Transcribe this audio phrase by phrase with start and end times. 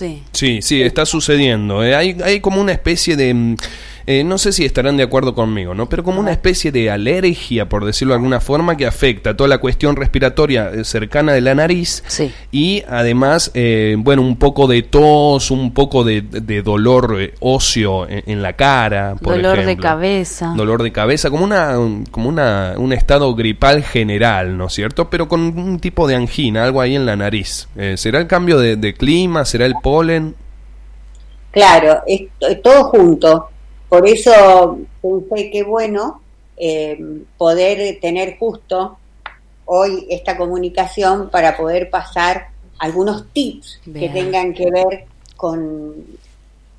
[0.00, 0.22] Sí.
[0.32, 1.84] Sí, sí, está sucediendo.
[1.84, 3.54] Eh, hay, hay como una especie de...
[4.10, 5.88] eh, no sé si estarán de acuerdo conmigo, ¿no?
[5.88, 9.58] Pero como una especie de alergia, por decirlo de alguna forma, que afecta toda la
[9.58, 12.02] cuestión respiratoria eh, cercana de la nariz.
[12.08, 12.32] Sí.
[12.50, 18.08] Y además, eh, bueno, un poco de tos, un poco de, de dolor eh, óseo
[18.08, 20.54] en, en la cara, por Dolor de cabeza.
[20.56, 21.76] Dolor de cabeza, como una
[22.10, 25.08] como una, un estado gripal general, ¿no es cierto?
[25.08, 27.68] Pero con un tipo de angina, algo ahí en la nariz.
[27.76, 29.44] Eh, ¿Será el cambio de, de clima?
[29.44, 30.34] ¿Será el polen?
[31.52, 33.50] Claro, es, es todo junto.
[33.90, 36.22] Por eso pensé que bueno
[36.56, 36.96] eh,
[37.36, 38.98] poder tener justo
[39.64, 46.06] hoy esta comunicación para poder pasar algunos tips que tengan que ver con,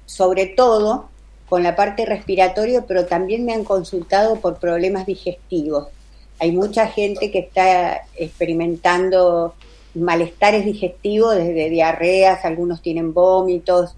[0.06, 1.10] sobre todo,
[1.50, 5.90] con la parte respiratoria, pero también me han consultado por problemas digestivos.
[6.40, 9.54] Hay mucha gente que está experimentando
[9.96, 13.96] malestares digestivos, desde diarreas, algunos tienen vómitos,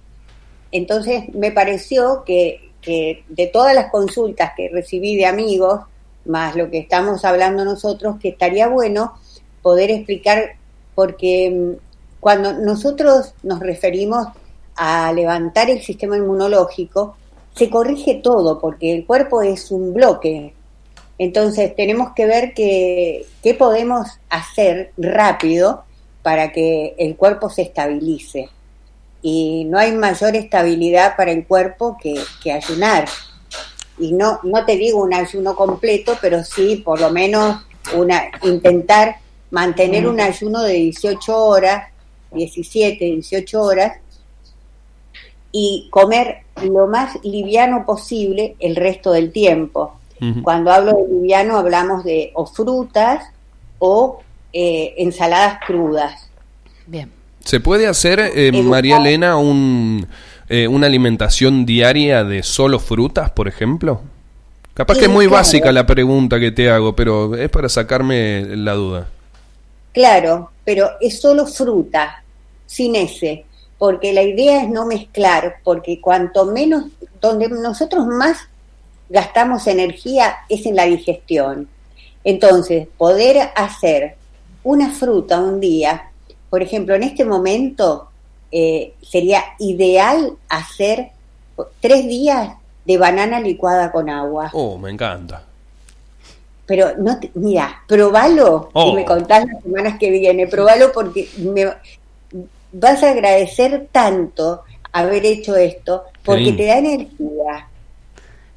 [0.72, 5.82] entonces me pareció que, que de todas las consultas que recibí de amigos,
[6.26, 9.14] más lo que estamos hablando nosotros, que estaría bueno
[9.62, 10.56] poder explicar,
[10.94, 14.28] porque mm, cuando nosotros nos referimos
[14.76, 17.16] a levantar el sistema inmunológico,
[17.56, 20.54] se corrige todo, porque el cuerpo es un bloque.
[21.18, 25.84] Entonces tenemos que ver qué podemos hacer rápido
[26.24, 28.50] para que el cuerpo se estabilice
[29.24, 33.06] y no hay mayor estabilidad para el cuerpo que, que ayunar.
[33.98, 37.66] Y no, no te digo un ayuno completo, pero sí por lo menos
[37.96, 39.16] una, intentar
[39.50, 41.90] mantener un ayuno de 18 horas,
[42.32, 43.98] 17, 18 horas,
[45.54, 49.96] y comer lo más liviano posible el resto del tiempo.
[50.42, 53.26] Cuando hablo de liviano hablamos de o frutas
[53.80, 54.22] o
[54.54, 56.30] eh, ensaladas crudas.
[56.88, 57.12] Bien.
[57.44, 58.52] ¿Se puede hacer, eh.
[58.52, 60.08] María Elena, un,
[60.50, 64.02] eh, una alimentación diaria de solo frutas, por ejemplo?
[64.74, 68.74] Capaz que es muy básica la pregunta que te hago, pero es para sacarme la
[68.74, 69.08] duda.
[69.92, 72.24] Claro, pero es solo fruta,
[72.66, 73.46] sin ese,
[73.78, 76.86] porque la idea es no mezclar, porque cuanto menos,
[77.22, 78.38] donde nosotros más
[79.10, 81.68] gastamos energía es en la digestión.
[82.24, 84.16] Entonces, poder hacer
[84.64, 86.10] una fruta un día,
[86.54, 88.10] por ejemplo, en este momento
[88.52, 91.08] eh, sería ideal hacer
[91.80, 92.54] tres días
[92.86, 94.52] de banana licuada con agua.
[94.54, 95.42] Oh, me encanta.
[96.68, 98.92] Pero no, te- mira, probalo Oh.
[98.92, 100.46] y me contás las semanas que viene.
[100.46, 101.66] Probalo porque me
[102.72, 107.68] vas a agradecer tanto haber hecho esto porque te da energía.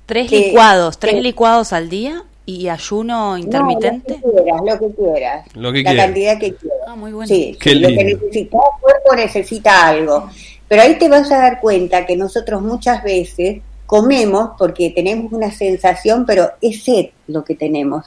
[0.04, 4.20] Tres Que- licuados, tres que- licuados al día y ayuno intermitente.
[4.24, 5.46] No, lo que quieras, lo que quieras.
[5.54, 6.06] Lo que la quieras.
[6.06, 6.78] cantidad que quieras.
[6.86, 7.28] Ah, muy bueno.
[7.28, 10.30] Sí, Qué sí, lo que necesita, cada cuerpo necesita algo.
[10.68, 15.50] Pero ahí te vas a dar cuenta que nosotros muchas veces comemos porque tenemos una
[15.50, 18.06] sensación, pero es sed lo que tenemos.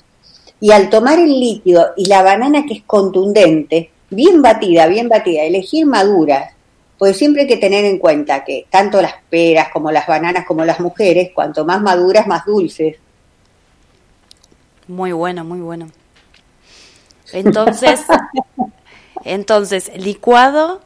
[0.62, 5.44] Y al tomar el líquido y la banana que es contundente, bien batida, bien batida,
[5.44, 6.54] elegir maduras,
[6.98, 10.66] pues siempre hay que tener en cuenta que tanto las peras como las bananas como
[10.66, 12.98] las mujeres, cuanto más maduras, más dulces.
[14.90, 15.88] Muy bueno, muy bueno.
[17.32, 18.02] Entonces,
[19.24, 20.82] entonces, licuado,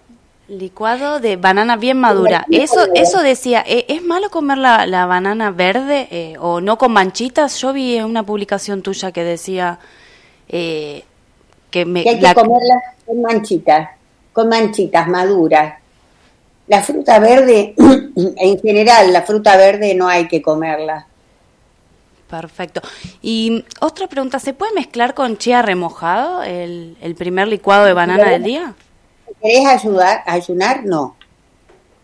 [0.50, 2.46] licuado de banana bien madura.
[2.52, 6.92] Eso, eso decía, ¿e- ¿es malo comer la, la banana verde eh, o no con
[6.92, 7.58] manchitas?
[7.62, 9.80] Yo vi una publicación tuya que decía
[10.50, 11.06] eh,
[11.72, 12.04] que me...
[12.04, 13.90] que hay que la- comerlas con manchitas,
[14.34, 15.76] con manchitas maduras.
[16.68, 17.74] La fruta verde,
[18.18, 21.08] en general, la fruta verde no hay que comerla.
[22.34, 22.82] Perfecto.
[23.22, 28.28] Y otra pregunta, ¿se puede mezclar con chía remojado el, el primer licuado de banana
[28.28, 28.74] del día?
[29.40, 30.84] ¿Querés ayudar, ayunar?
[30.84, 31.16] No.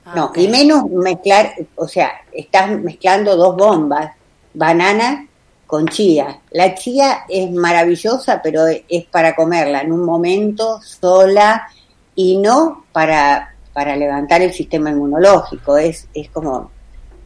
[0.06, 4.12] Ah, No, y menos mezclar, o sea, estás mezclando dos bombas,
[4.54, 5.28] banana
[5.66, 6.42] con chía.
[6.52, 11.68] La chía es maravillosa, pero es para comerla en un momento sola
[12.14, 15.75] y no para, para levantar el sistema inmunológico.
[15.75, 16.70] Es, es como,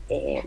[0.07, 0.41] eh,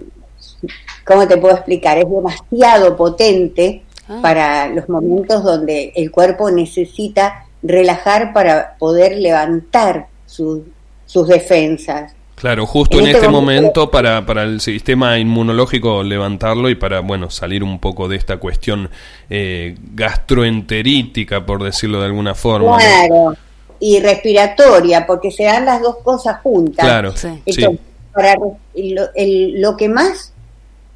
[1.05, 1.99] ¿cómo te puedo explicar?
[1.99, 4.21] Es demasiado potente Ah.
[4.23, 10.61] para los momentos donde el cuerpo necesita relajar para poder levantar sus
[11.07, 12.13] sus defensas.
[12.35, 16.75] Claro, justo En en, este este momento- momento para, para el sistema inmunológico levantarlo y
[16.75, 18.91] para, bueno, salir un poco de esta cuestión
[19.31, 22.73] eh, gastroenterítica, por decirlo de alguna forma.
[22.73, 22.77] ¿no?
[22.79, 23.37] Claro.
[23.79, 26.85] Y respiratoria, porque se dan las dos cosas juntas.
[26.85, 27.29] Claro, Sí.
[27.47, 27.63] sí.
[27.63, 27.81] Entonces,
[28.13, 30.33] para re- lo, el- lo que más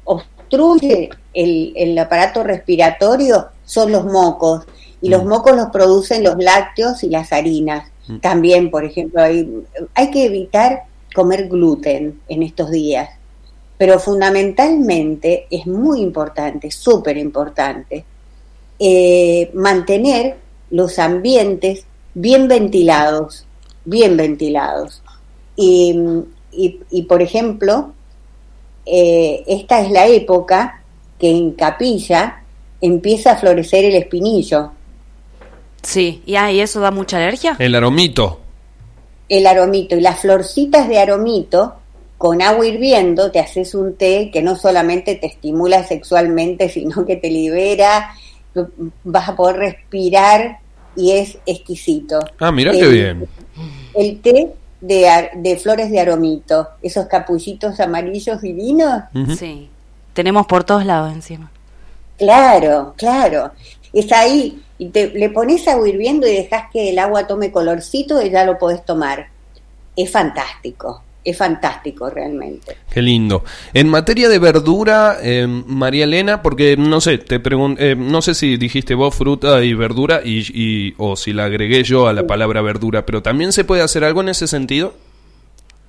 [0.05, 4.65] obstruye el, el aparato respiratorio son los mocos.
[5.01, 5.27] Y los Mm.
[5.29, 7.89] mocos los producen los lácteos y las harinas.
[8.07, 8.17] Mm.
[8.19, 9.49] También, por ejemplo, hay,
[9.95, 10.83] hay que evitar
[11.15, 13.09] comer gluten en estos días,
[13.77, 18.05] pero fundamentalmente es muy importante, súper importante,
[18.79, 20.37] eh, mantener
[20.69, 23.45] los ambientes bien ventilados,
[23.85, 25.01] bien ventilados.
[25.55, 25.99] Y,
[26.51, 27.93] y, por ejemplo,
[28.93, 30.83] eh, esta es la época
[31.17, 32.43] que en capilla
[32.81, 34.71] empieza a florecer el espinillo.
[35.81, 37.55] Sí, ¿y, ah, ¿y eso da mucha alergia?
[37.57, 38.41] El aromito.
[39.29, 39.95] El aromito.
[39.95, 41.75] Y las florcitas de aromito,
[42.17, 47.15] con agua hirviendo, te haces un té que no solamente te estimula sexualmente, sino que
[47.15, 48.13] te libera,
[49.05, 50.59] vas a poder respirar
[50.97, 52.19] y es exquisito.
[52.39, 53.25] Ah, mira qué bien.
[53.93, 59.03] El té de, de, flores de aromito, esos capullitos amarillos divinos.
[59.37, 59.69] Sí,
[60.13, 61.51] tenemos por todos lados encima.
[62.17, 63.51] Claro, claro.
[63.93, 68.21] Es ahí, y te, le pones agua hirviendo y dejas que el agua tome colorcito
[68.21, 69.27] y ya lo podés tomar.
[69.95, 72.77] Es fantástico es fantástico realmente.
[72.89, 73.43] Qué lindo.
[73.73, 78.57] En materia de verdura, eh, María Elena, porque no sé, te eh, no sé si
[78.57, 83.05] dijiste vos fruta y verdura y, o si la agregué yo a la palabra verdura,
[83.05, 84.95] pero también se puede hacer algo en ese sentido.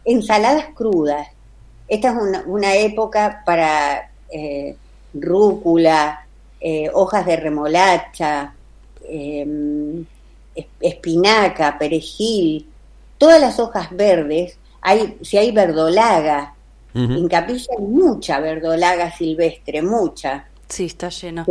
[0.05, 1.29] Ensaladas crudas.
[1.89, 2.15] Esta es
[2.47, 4.77] una, época para eh,
[5.15, 6.27] rúcula,
[6.93, 8.55] hojas de remolacha,
[10.81, 12.67] espinaca, perejil,
[13.19, 16.55] todas las hojas verdes hay, si hay verdolaga,
[16.95, 20.47] en Capilla hay mucha verdolaga silvestre, mucha.
[20.69, 21.47] Sí, está lleno.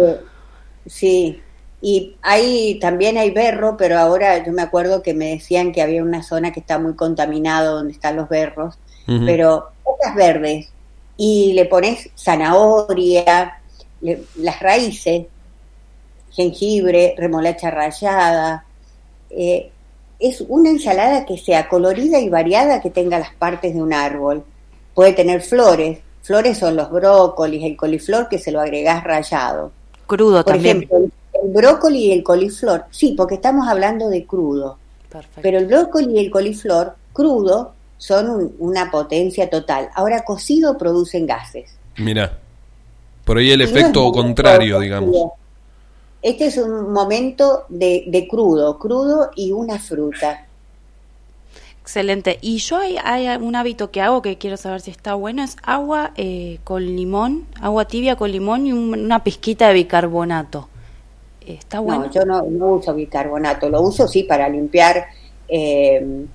[0.86, 1.42] Sí,
[1.82, 6.04] y hay, también hay berro, pero ahora yo me acuerdo que me decían que había
[6.04, 8.78] una zona que está muy contaminada donde están los berros,
[9.26, 10.70] pero hojas verdes,
[11.18, 13.60] y le pones zanahoria,
[14.36, 15.26] las raíces,
[16.32, 18.66] jengibre, remolacha rallada,
[19.30, 19.72] eh,
[20.22, 24.44] es una ensalada que sea colorida y variada, que tenga las partes de un árbol.
[24.94, 26.00] Puede tener flores.
[26.22, 29.72] Flores son los brócolis, el coliflor que se lo agregás rallado.
[30.06, 30.84] Crudo Por también.
[30.84, 30.98] ejemplo,
[31.44, 34.78] el brócoli y el coliflor, sí, porque estamos hablando de crudo.
[35.42, 39.90] Pero el brócoli y el coliflor crudo son una potencia total.
[39.96, 41.76] Ahora cocido producen gases.
[41.98, 42.38] Mira,
[43.26, 45.32] por ahí el efecto contrario, digamos.
[46.22, 50.46] Este es un momento de, crudo, crudo y una fruta.
[51.82, 52.38] Excelente.
[52.42, 56.12] Y yo hay, un hábito que hago que quiero saber si está bueno, es agua
[56.16, 60.70] eh, con limón, agua tibia con limón y una pizquita de bicarbonato.
[61.46, 62.06] ¿Está bueno?
[62.06, 65.08] No, yo no, uso bicarbonato, lo uso sí para limpiar,
[65.48, 66.26] eh,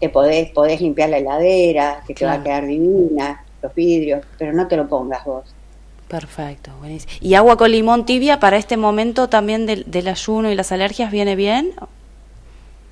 [0.00, 4.52] te podés, podés limpiar la heladera, que te va a quedar divina, los vidrios, pero
[4.52, 5.44] no te lo pongas vos.
[6.08, 7.12] Perfecto, buenísimo.
[7.20, 11.34] ¿Y agua con limón tibia para este momento también del, ayuno y las alergias viene
[11.34, 11.72] bien?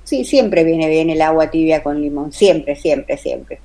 [0.03, 3.59] Sí, siempre viene bien el agua tibia con limón, siempre, siempre, siempre.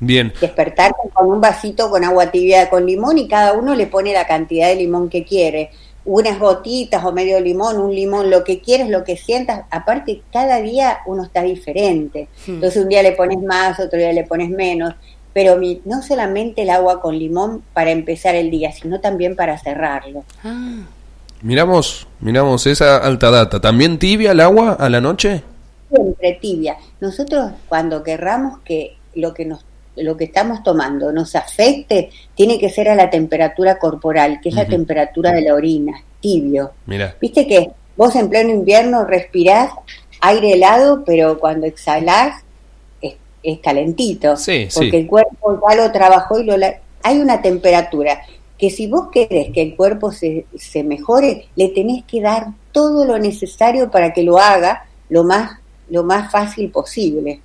[0.00, 0.32] Bien.
[0.40, 4.26] Despertar con un vasito con agua tibia con limón y cada uno le pone la
[4.26, 5.70] cantidad de limón que quiere.
[6.04, 9.66] Unas gotitas o medio limón, un limón, lo que quieres, lo que sientas.
[9.70, 12.28] Aparte, cada día uno está diferente.
[12.46, 12.54] Hmm.
[12.54, 14.94] Entonces un día le pones más, otro día le pones menos
[15.32, 20.24] pero no solamente el agua con limón para empezar el día, sino también para cerrarlo.
[20.44, 20.82] Ah.
[21.42, 23.60] Miramos, miramos esa alta data.
[23.60, 25.42] ¿También tibia el agua a la noche?
[25.88, 26.76] Siempre tibia.
[27.00, 29.64] Nosotros cuando querramos que lo que nos
[29.96, 34.54] lo que estamos tomando nos afecte, tiene que ser a la temperatura corporal, que es
[34.54, 36.72] la temperatura de la orina, tibio.
[36.86, 37.16] Mira.
[37.20, 39.72] Viste que vos en pleno invierno respirás
[40.20, 42.44] aire helado, pero cuando exhalás
[43.42, 44.34] es calentito,
[44.74, 46.56] porque el cuerpo ya lo trabajó y lo
[47.02, 48.20] hay una temperatura
[48.58, 53.06] que si vos querés que el cuerpo se, se mejore, le tenés que dar todo
[53.06, 57.40] lo necesario para que lo haga lo más lo más fácil posible.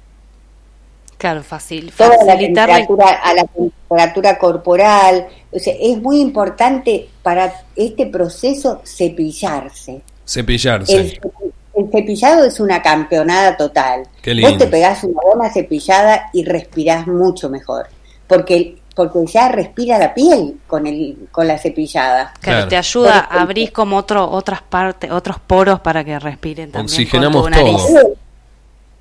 [1.17, 1.91] Claro, fácil.
[1.97, 5.27] Toda la temperatura, a la temperatura corporal.
[5.51, 10.01] O sea, es muy importante para este proceso cepillarse.
[10.27, 11.19] Cepillarse el
[11.91, 14.07] cepillado es una campeonada total.
[14.41, 17.87] Vos te pegás una buena cepillada y respirás mucho mejor.
[18.27, 22.33] Porque porque ya respira la piel con el con la cepillada.
[22.39, 26.85] Claro, te ayuda, a abrir como otro, otras partes, otros poros para que respiren también.
[26.85, 28.15] Oxigenamos todo.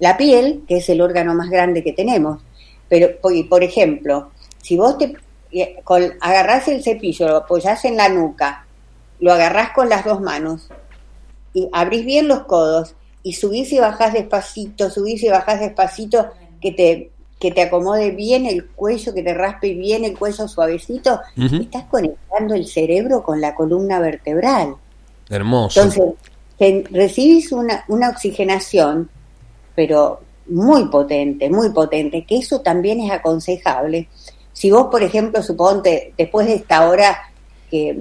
[0.00, 2.40] La piel, que es el órgano más grande que tenemos.
[2.88, 3.08] Pero,
[3.48, 5.16] por ejemplo, si vos te
[5.52, 5.76] eh,
[6.20, 8.66] agarrás el cepillo, lo apoyás en la nuca,
[9.20, 10.68] lo agarrás con las dos manos
[11.54, 16.26] y abrís bien los codos y subís y bajás despacito, subís y bajás despacito,
[16.60, 21.20] que te, que te acomode bien el cuello, que te raspe bien el cuello suavecito,
[21.36, 24.74] estás conectando el cerebro con la columna vertebral.
[25.30, 25.80] Hermoso.
[25.80, 29.08] Entonces, recibís una, una oxigenación,
[29.74, 34.08] pero muy potente, muy potente, que eso también es aconsejable.
[34.52, 37.16] Si vos, por ejemplo, suponte, después de esta hora
[37.70, 37.96] que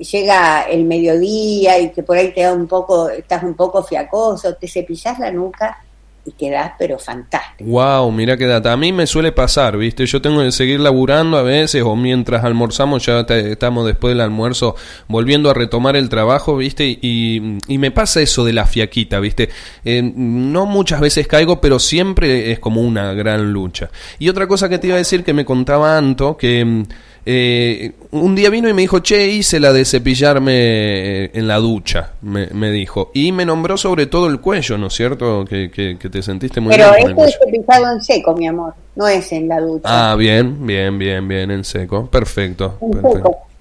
[0.00, 4.54] llega el mediodía y que por ahí te da un poco, estás un poco fiacoso,
[4.54, 5.78] te cepillas la nuca
[6.24, 7.68] y quedás pero fantástico.
[7.70, 8.72] Wow, mira qué data.
[8.72, 10.06] A mí me suele pasar, ¿viste?
[10.06, 14.76] Yo tengo que seguir laburando a veces o mientras almorzamos, ya estamos después del almuerzo
[15.08, 16.86] volviendo a retomar el trabajo, ¿viste?
[16.86, 19.48] Y, y me pasa eso de la fiaquita, ¿viste?
[19.84, 23.90] Eh, no muchas veces caigo, pero siempre es como una gran lucha.
[24.18, 26.84] Y otra cosa que te iba a decir que me contaba Anto, que
[27.26, 32.12] eh, un día vino y me dijo, che, hice la de cepillarme en la ducha,
[32.22, 33.10] me, dijo.
[33.14, 35.44] Y me nombró sobre todo el cuello, ¿no es cierto?
[35.44, 36.88] Que, que, te sentiste muy bien.
[36.92, 40.12] Pero esto es cepillado en seco, mi amor, no es en la ducha.
[40.12, 42.06] Ah, bien, bien, bien, bien, en seco.
[42.06, 42.78] Perfecto.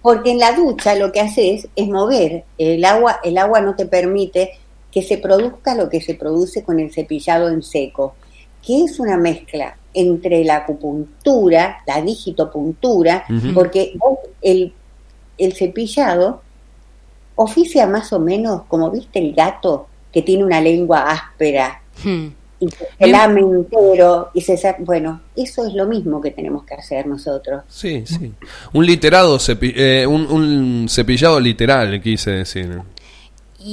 [0.01, 3.85] Porque en la ducha lo que haces es mover el agua, el agua no te
[3.85, 4.51] permite
[4.91, 8.15] que se produzca lo que se produce con el cepillado en seco,
[8.65, 13.93] que es una mezcla entre la acupuntura, la digitopuntura, porque
[14.41, 14.73] el,
[15.37, 16.41] el cepillado
[17.41, 22.27] oficia más o menos como viste el gato que tiene una lengua áspera hmm.
[22.59, 27.07] y se lame entero y se bueno eso es lo mismo que tenemos que hacer
[27.07, 27.63] nosotros.
[27.69, 28.33] Sí sí.
[28.73, 32.81] Un literado eh, un, un, cepillado literal quise decir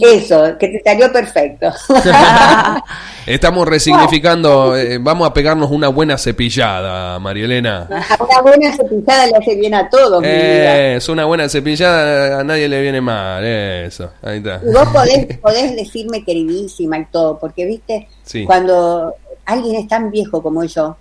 [0.02, 1.72] eso, que te salió perfecto.
[3.26, 7.88] Estamos resignificando, eh, vamos a pegarnos una buena cepillada, María Elena.
[8.20, 10.22] Una buena cepillada le hace bien a todos.
[10.24, 14.10] es una buena cepillada, a nadie le viene mal, eso.
[14.22, 14.60] Ahí está.
[14.62, 18.08] Y vos podés, podés decirme queridísima y todo, porque viste,
[18.46, 19.14] cuando
[19.44, 20.96] alguien es tan viejo como yo,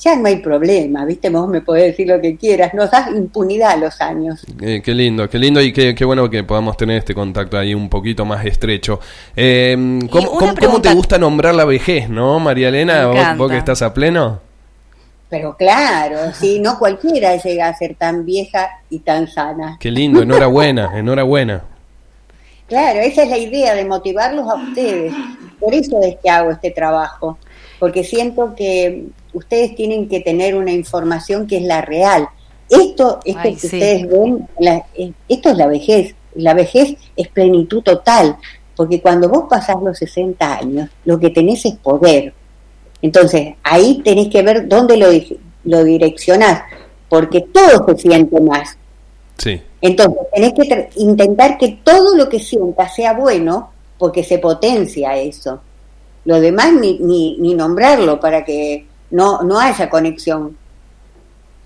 [0.00, 1.28] ya no hay problema, ¿viste?
[1.28, 4.44] Vos me podés decir lo que quieras, nos das impunidad a los años.
[4.60, 7.88] Eh, qué lindo, qué lindo y qué, bueno que podamos tener este contacto ahí un
[7.90, 8.98] poquito más estrecho.
[9.36, 13.34] Eh, ¿cómo, te gusta nombrar la vejez, no, María Elena?
[13.36, 14.40] ¿Vos, que estás a pleno?
[15.28, 19.76] Pero claro, sí, no cualquiera llega a ser tan vieja y tan sana.
[19.78, 21.62] Qué lindo, enhorabuena, enhorabuena.
[22.66, 25.12] Claro, esa es la idea de motivarlos a ustedes.
[25.60, 27.36] Por eso es que hago este trabajo,
[27.80, 32.28] porque siento que ustedes tienen que tener una información que es la real.
[32.68, 34.46] Esto, esto que ustedes ven,
[34.94, 36.14] eh, esto es la vejez.
[36.34, 38.36] La vejez es plenitud total,
[38.76, 42.34] porque cuando vos pasás los 60 años, lo que tenés es poder.
[43.00, 45.08] Entonces, ahí tenés que ver dónde lo,
[45.64, 46.62] lo direccionás,
[47.08, 48.76] porque todo se siente más.
[49.38, 49.60] Sí.
[49.80, 55.62] Entonces, tenés que intentar que todo lo que sientas sea bueno, porque se potencia eso.
[56.30, 60.56] Lo demás ni, ni, ni nombrarlo para que no, no haya conexión.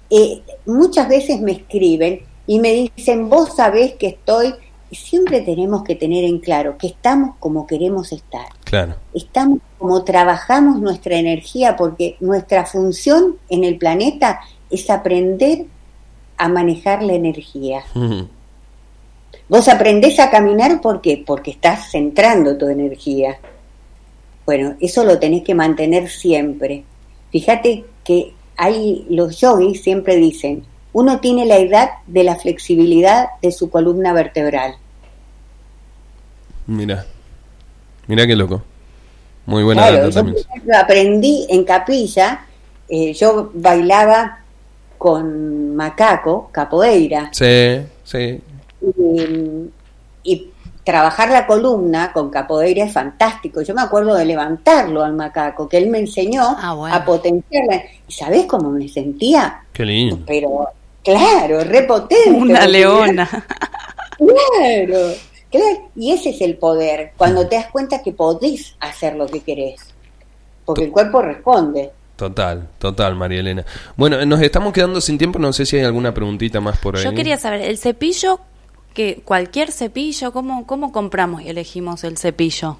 [0.08, 4.54] Eh, muchas veces me escriben y me dicen, vos sabés que estoy,
[4.90, 8.46] siempre tenemos que tener en claro que estamos como queremos estar.
[8.64, 8.94] Claro.
[9.12, 14.40] Estamos como trabajamos nuestra energía, porque nuestra función en el planeta
[14.70, 15.66] es aprender
[16.38, 17.84] a manejar la energía.
[19.46, 21.22] Vos aprendés a caminar, ¿por qué?
[21.26, 23.38] Porque estás centrando tu energía.
[24.46, 26.84] Bueno, eso lo tenés que mantener siempre.
[27.30, 33.50] Fíjate que hay, los yogis siempre dicen, uno tiene la edad de la flexibilidad de
[33.52, 34.76] su columna vertebral.
[36.66, 37.04] Mira,
[38.06, 38.62] mira qué loco.
[39.46, 40.38] Muy buena claro, también.
[40.74, 42.46] aprendí en capilla,
[42.88, 44.40] eh, yo bailaba
[44.96, 47.30] con macaco, capoeira.
[47.32, 48.40] Sí, sí.
[50.22, 50.50] y
[50.84, 53.62] trabajar la columna con capoeira es fantástico.
[53.62, 57.82] Yo me acuerdo de levantarlo al macaco, que él me enseñó ah, a potenciarla.
[58.06, 59.64] ¿Y sabés cómo me sentía?
[59.72, 60.20] Qué lindo.
[60.26, 60.68] Pero,
[61.02, 62.30] claro, repotente.
[62.30, 63.26] Una leona.
[64.18, 65.14] claro,
[65.50, 65.90] claro.
[65.96, 69.80] Y ese es el poder, cuando te das cuenta que podés hacer lo que querés.
[70.66, 71.92] Porque el cuerpo responde.
[72.16, 73.64] Total, total, María Elena.
[73.96, 77.04] Bueno, nos estamos quedando sin tiempo, no sé si hay alguna preguntita más por ahí.
[77.04, 78.38] Yo quería saber, ¿el cepillo
[78.94, 82.78] que cualquier cepillo, ¿cómo, ¿cómo compramos y elegimos el cepillo?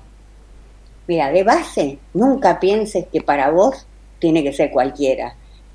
[1.07, 3.87] Mira, de base, nunca pienses que para vos
[4.19, 5.35] tiene que ser cualquiera.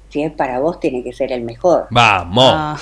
[0.10, 1.86] Si es para vos, tiene que ser el mejor.
[1.91, 2.51] ¡Vamos!
[2.55, 2.77] Ah.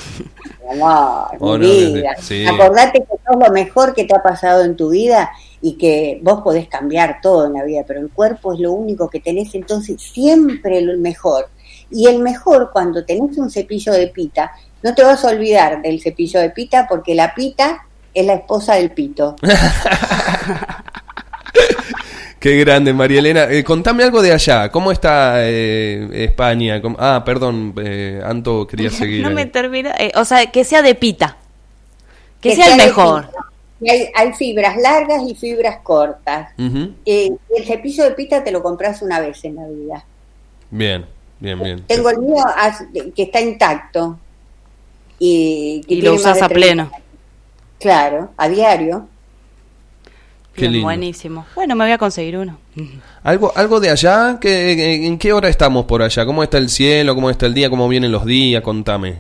[0.72, 2.16] Amor, vida.
[2.50, 5.30] Acordate que sos lo mejor que te ha pasado en tu vida
[5.62, 9.10] y que vos podés cambiar todo en la vida, pero el cuerpo es lo único
[9.10, 11.50] que tenés, entonces siempre el mejor.
[11.90, 14.52] Y el mejor, cuando tenés un cepillo de pita,
[14.84, 18.76] no te vas a olvidar del cepillo de pita porque la pita es la esposa
[18.76, 19.36] del pito.
[22.40, 23.46] Qué grande, María Elena.
[23.46, 24.70] Eh, contame algo de allá.
[24.72, 26.80] ¿Cómo está eh, España?
[27.00, 29.24] Ah, perdón, eh, Anto quería seguir.
[29.24, 29.96] no me termina.
[30.16, 31.38] o sea, que sea de pita.
[32.40, 33.30] Que, sea, el mejor.
[33.82, 36.52] hay, hay fibras largas y fibras cortas.
[37.06, 40.06] Eh, el cepillo de pita te lo compras una vez en la vida.
[40.70, 41.06] Bien,
[41.40, 41.84] bien, bien.
[41.88, 42.44] Tengo el mío
[43.16, 44.20] que está intacto.
[45.20, 46.92] Y, que lo usas a pleno.
[47.80, 49.08] Claro, a diario.
[50.54, 51.46] Qué Buenísimo.
[51.54, 52.58] Bueno, me voy a conseguir uno.
[53.24, 54.40] ¿Algo, algo de allá?
[54.42, 56.26] ¿Qué, ¿En qué hora estamos por allá?
[56.26, 57.14] ¿Cómo está el cielo?
[57.14, 57.70] ¿Cómo está el día?
[57.70, 58.64] ¿Cómo vienen los días?
[58.64, 59.20] Contame.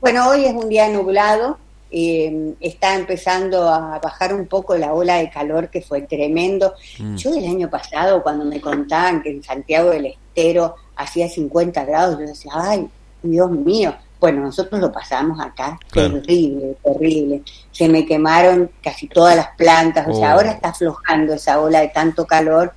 [0.00, 1.58] Bueno, hoy es un día nublado.
[1.90, 6.74] Eh, está empezando a bajar un poco la ola de calor que fue tremendo.
[6.98, 7.16] Mm.
[7.16, 12.18] Yo el año pasado, cuando me contaban que en Santiago del Estero hacía 50 grados,
[12.18, 12.88] yo decía, ay,
[13.22, 17.42] Dios mío, bueno, nosotros lo pasamos acá, terrible, terrible.
[17.70, 20.54] Se me quemaron casi todas las plantas, o sea, ahora oh.
[20.54, 22.72] está aflojando esa ola de tanto calor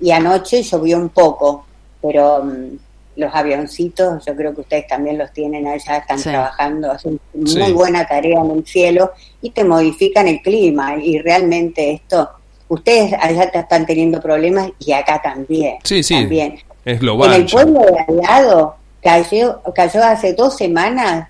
[0.00, 1.66] y anoche llovió un poco,
[2.00, 2.78] pero mm,
[3.16, 8.06] los avioncitos, yo creo que ustedes también los tienen allá, están trabajando, hacen muy buena
[8.06, 9.12] tarea en el cielo
[9.42, 12.30] y te modifican el clima y realmente esto,
[12.68, 15.76] ustedes allá están teniendo problemas y acá también.
[15.84, 16.14] Sí, sí.
[16.14, 16.58] También.
[16.84, 17.34] Es global.
[17.34, 18.76] En el pueblo de al lado
[19.06, 21.28] cayó, cayó hace dos semanas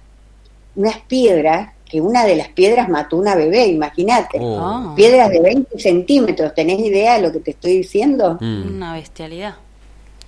[0.75, 4.39] unas piedras, que una de las piedras mató una bebé, imagínate.
[4.41, 4.59] Oh.
[4.61, 4.95] Ah.
[4.97, 8.39] Piedras de 20 centímetros, ¿tenés idea de lo que te estoy diciendo?
[8.41, 8.77] Mm.
[8.77, 9.57] Una bestialidad.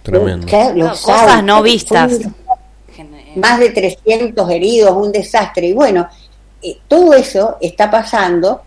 [0.03, 0.47] Tremendo.
[0.91, 2.21] cosas no vistas.
[3.37, 5.69] Más de 300 heridos, un desastre.
[5.69, 6.07] Y bueno,
[6.63, 8.63] eh, todo eso está pasando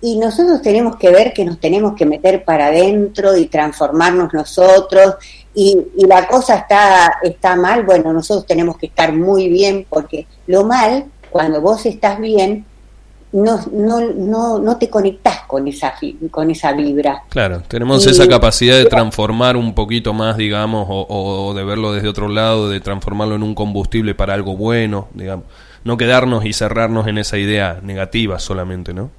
[0.00, 5.16] y nosotros tenemos que ver que nos tenemos que meter para adentro y transformarnos nosotros
[5.60, 10.64] y, la cosa está, está mal, bueno, nosotros tenemos que estar muy bien porque lo
[10.64, 12.64] mal, cuando vos estás bien,
[13.32, 15.94] no, no, no, no te conectás con esa,
[16.30, 17.24] con esa vibra.
[17.28, 22.08] Claro, tenemos esa capacidad de transformar un poquito más, digamos, o, o, de verlo desde
[22.08, 25.46] otro lado, de transformarlo en un combustible para algo bueno, digamos.
[25.82, 29.10] No quedarnos y cerrarnos en esa idea negativa solamente, ¿no?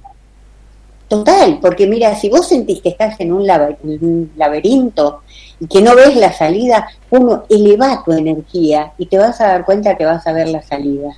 [1.10, 5.22] Total, porque mira, si vos sentís que estás en un, laberinto
[5.58, 9.64] y que no ves la salida, uno eleva tu energía y te vas a dar
[9.64, 11.10] cuenta que vas a ver la salida.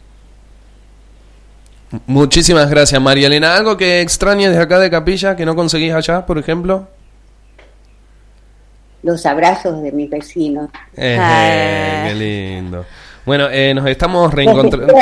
[2.07, 3.55] Muchísimas gracias, María Elena.
[3.55, 6.89] ¿Algo que extrañes de acá de Capilla que no conseguís allá, por ejemplo?
[9.03, 10.71] Los abrazos de mis vecinos.
[10.97, 12.05] Eh, ah.
[12.09, 12.87] Qué lindo.
[13.25, 14.93] Bueno, eh, nos estamos reencontrando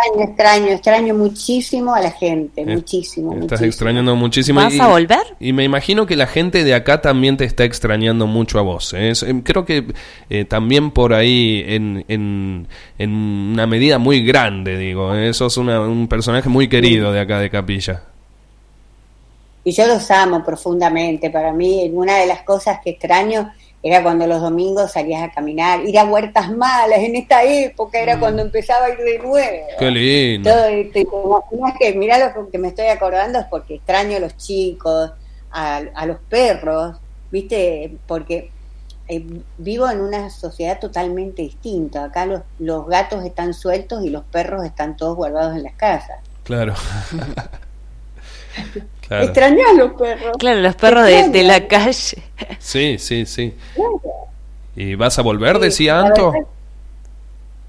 [0.00, 3.34] extraño, extraño, extraño muchísimo a la gente, eh, muchísimo.
[3.34, 4.60] Estás extrañando muchísimo.
[4.60, 5.36] ¿Vas a volver?
[5.38, 8.94] Y me imagino que la gente de acá también te está extrañando mucho a vos.
[8.94, 9.12] ¿eh?
[9.26, 9.92] Em, creo que
[10.28, 12.66] eh, también por ahí, en, en,
[12.98, 15.14] en, una medida muy grande, digo.
[15.14, 15.32] ¿eh?
[15.34, 18.02] Sos un personaje muy querido de acá de Capilla.
[19.62, 21.30] Y yo los amo profundamente.
[21.30, 25.86] Para mí, una de las cosas que extraño era cuando los domingos salías a caminar,
[25.86, 28.20] ir a huertas malas, en esta época era mm.
[28.20, 29.66] cuando empezaba a ir de nuevo.
[29.78, 30.50] Qué lindo.
[30.50, 31.44] Todo,
[31.78, 35.12] que mirá lo que me estoy acordando es porque extraño a los chicos,
[35.50, 36.98] a, los perros,
[37.30, 37.96] ¿viste?
[38.06, 38.50] Porque
[39.08, 39.24] eh,
[39.56, 42.04] vivo en una sociedad totalmente distinta.
[42.04, 46.20] Acá los, los gatos están sueltos y los perros están todos guardados en las casas.
[46.44, 46.74] Claro.
[49.10, 49.74] Claro.
[49.74, 50.36] los perros.
[50.38, 51.92] Claro, los perros de, la calle.
[52.60, 53.54] Sí, sí, sí.
[54.76, 56.32] ¿Y vas a volver, decía Anto?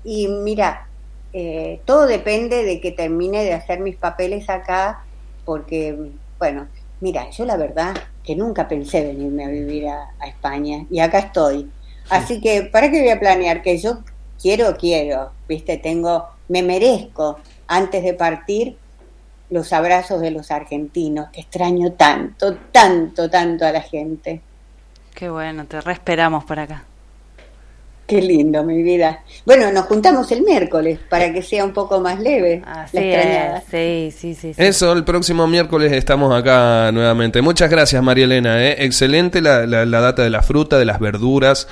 [0.04, 0.88] Y mira,
[1.34, 5.04] eh, todo depende de que termine de hacer mis papeles acá,
[5.44, 6.68] porque, bueno,
[7.00, 11.20] mira, yo la verdad que nunca pensé venirme a vivir a, a España y acá
[11.20, 11.72] estoy.
[12.12, 13.64] Así que, ¿para qué voy a planear?
[13.64, 14.04] Que yo
[14.40, 18.78] quiero, quiero, viste, tengo, me merezco antes de partir
[19.52, 24.42] los abrazos de los argentinos, que extraño tanto, tanto, tanto a la gente.
[25.14, 26.86] Qué bueno, te reesperamos por acá.
[28.12, 29.24] Qué lindo, mi vida.
[29.46, 34.36] Bueno, nos juntamos el miércoles para que sea un poco más leve la Sí, sí,
[34.36, 37.42] sí, Eso, el próximo miércoles estamos acá nuevamente.
[37.42, 38.62] Muchas gracias, María Elena.
[38.62, 38.84] ¿eh?
[38.84, 41.70] Excelente la, la, data de la fruta, de las verduras.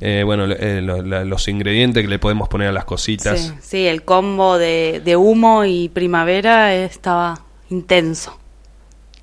[0.00, 3.38] Eh, bueno, eh, los ingredientes que le podemos poner a las cositas.
[3.38, 8.38] Sí, sí el combo de, de, humo y primavera estaba intenso.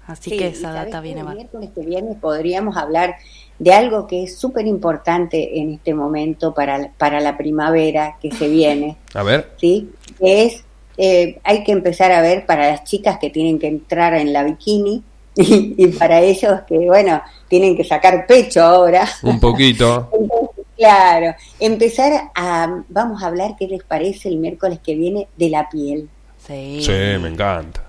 [0.05, 1.33] Así que esa data viene mal.
[1.33, 3.15] El miércoles que viene podríamos hablar
[3.59, 8.47] de algo que es súper importante en este momento para, para la primavera que se
[8.47, 8.97] viene.
[9.13, 9.51] A ver.
[9.57, 9.89] ¿Sí?
[10.19, 10.63] es,
[10.97, 14.43] eh, hay que empezar a ver para las chicas que tienen que entrar en la
[14.43, 15.03] bikini
[15.35, 19.07] y, para ellos que, bueno, tienen que sacar pecho ahora.
[19.23, 20.09] Un poquito.
[20.77, 25.69] claro, empezar a, vamos a hablar qué les parece el miércoles que viene de la
[25.69, 26.09] piel.
[26.45, 27.88] Sí, sí me encanta.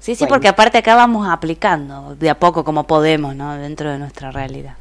[0.00, 3.56] Sí, sí, porque aparte acá vamos aplicando de a poco como podemos, ¿no?
[3.56, 4.74] Dentro de nuestra realidad.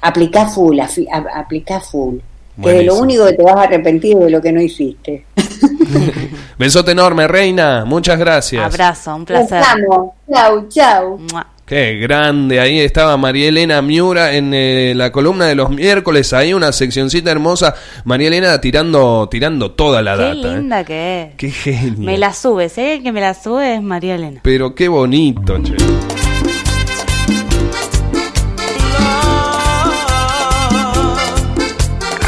[0.00, 2.16] Aplica full, aplica full.
[2.60, 5.26] Que de lo único que te vas a arrepentir de lo que no hiciste.
[6.58, 7.84] Besote enorme, reina.
[7.84, 8.64] Muchas gracias.
[8.64, 9.62] Abrazo, un placer.
[9.62, 10.12] Estamos.
[10.30, 11.18] Chau, chau.
[11.18, 11.46] Mua.
[11.72, 16.52] Qué grande, ahí estaba María Elena Miura en eh, la columna de los miércoles, ahí
[16.52, 20.52] una seccioncita hermosa, María Elena tirando, tirando toda la Qué data.
[20.52, 20.56] ¿eh?
[20.58, 21.34] linda que es.
[21.36, 21.94] Qué genio.
[21.96, 22.96] Me la subes, ¿eh?
[22.96, 24.40] El que me la sube es María Elena.
[24.42, 25.74] Pero qué bonito, che.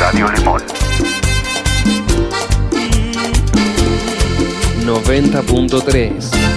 [0.01, 0.63] Radio Limón.
[4.87, 6.54] 90.3